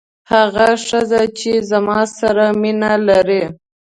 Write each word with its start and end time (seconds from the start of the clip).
هغه 0.31 0.67
ښځه 0.87 1.21
چې 1.39 1.51
زما 1.69 1.99
سره 2.19 2.45
مینه 2.61 2.93
لري. 3.07 3.43